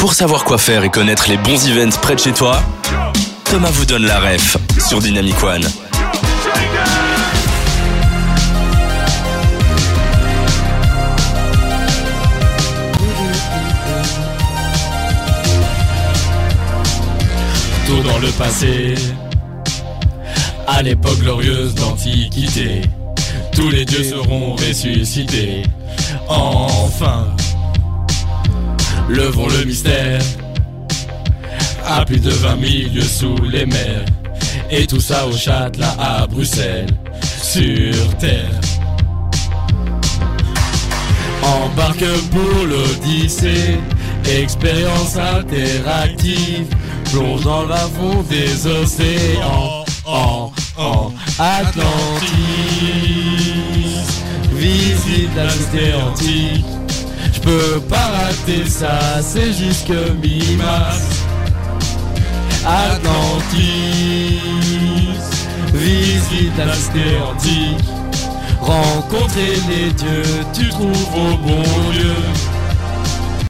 Pour 0.00 0.14
savoir 0.14 0.44
quoi 0.44 0.56
faire 0.56 0.82
et 0.82 0.88
connaître 0.88 1.28
les 1.28 1.36
bons 1.36 1.68
events 1.68 1.98
près 2.00 2.14
de 2.14 2.20
chez 2.20 2.32
toi, 2.32 2.62
Thomas 3.44 3.68
vous 3.70 3.84
donne 3.84 4.06
la 4.06 4.18
ref 4.18 4.56
sur 4.78 4.98
Dynamic 4.98 5.44
One. 5.44 5.60
Tout 17.86 18.02
dans 18.02 18.18
le 18.20 18.30
passé, 18.38 18.94
à 20.66 20.80
l'époque 20.80 21.18
glorieuse 21.18 21.74
d'Antiquité, 21.74 22.80
tous 23.52 23.68
les 23.68 23.84
dieux 23.84 24.04
seront 24.04 24.54
ressuscités. 24.54 25.62
Enfin, 26.26 27.26
levons 29.10 29.48
le 29.48 29.64
mystère. 29.64 30.22
À 31.86 32.04
plus 32.04 32.20
de 32.20 32.30
20 32.30 32.48
000 32.60 32.94
lieues 32.94 33.02
sous 33.02 33.36
les 33.50 33.66
mers. 33.66 34.04
Et 34.70 34.86
tout 34.86 35.00
ça 35.00 35.26
au 35.26 35.32
Châtelet 35.32 35.84
à 35.98 36.26
Bruxelles, 36.26 36.90
sur 37.42 38.16
terre. 38.18 38.60
Embarque 41.42 42.04
pour 42.30 42.66
l'Odyssée, 42.66 43.78
expérience 44.24 45.16
interactive. 45.16 46.66
Plonge 47.10 47.42
dans 47.42 47.66
la 47.66 47.76
fond 47.76 48.22
des 48.28 48.66
océans, 48.66 49.84
en, 50.06 50.52
en. 50.78 51.12
Visite 54.54 55.30
la 55.36 55.50
cité 55.50 55.94
antique. 55.94 56.79
Je 57.42 57.48
peux 57.48 57.80
pas 57.80 57.96
rater 57.96 58.66
ça, 58.66 58.98
c'est 59.22 59.52
jusque 59.52 59.92
mi-mars. 60.22 61.24
Atlantis, 62.66 64.40
visite 65.72 66.56
la 66.58 66.74
cité 66.74 67.18
antique. 67.18 67.88
Rencontrer 68.60 69.56
les 69.68 69.90
dieux, 69.92 70.44
tu 70.52 70.68
trouves 70.68 71.08
au 71.14 71.36
bon 71.38 71.90
lieu. 71.92 72.14